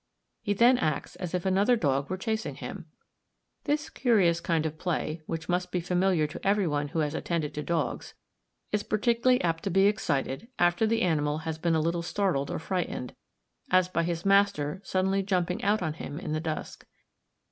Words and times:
He 0.41 0.53
then 0.53 0.79
acts 0.79 1.15
as 1.17 1.35
if 1.35 1.45
another 1.45 1.75
dog 1.75 2.09
were 2.09 2.17
chasing 2.17 2.55
him. 2.55 2.87
This 3.65 3.87
curious 3.91 4.41
kind 4.41 4.65
of 4.65 4.79
play, 4.79 5.21
which 5.27 5.47
must 5.47 5.71
be 5.71 5.79
familiar 5.79 6.25
to 6.25 6.43
every 6.43 6.65
one 6.65 6.87
who 6.87 6.99
has 7.01 7.13
attended 7.13 7.53
to 7.53 7.61
dogs, 7.61 8.15
is 8.71 8.81
particularly 8.81 9.39
apt 9.43 9.63
to 9.65 9.69
be 9.69 9.85
excited, 9.85 10.47
after 10.57 10.87
the 10.87 11.03
animal 11.03 11.37
has 11.45 11.59
been 11.59 11.75
a 11.75 11.79
little 11.81 12.01
startled 12.01 12.49
or 12.49 12.57
frightened, 12.57 13.13
as 13.69 13.87
by 13.89 14.01
his 14.01 14.25
master 14.25 14.81
suddenly 14.83 15.21
jumping 15.21 15.63
out 15.63 15.83
on 15.83 15.93
him 15.93 16.19
in 16.19 16.31
the 16.31 16.39
dusk. 16.41 16.87